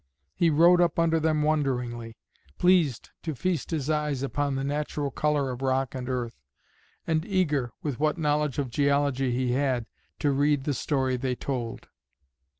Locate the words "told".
11.35-11.87